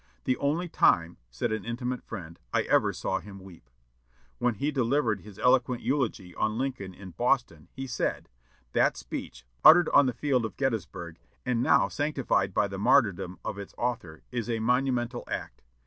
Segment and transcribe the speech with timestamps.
[0.23, 3.69] "The only time," said an intimate friend, "I ever saw him weep."
[4.39, 8.27] When he delivered his eloquent eulogy on Lincoln in Boston, he said,
[8.73, 13.59] "That speech, uttered on the field of Gettysburg, and now sanctified by the martyrdom of
[13.59, 15.61] its author, is a monumental act.